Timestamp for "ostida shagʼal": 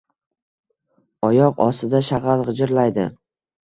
1.69-2.45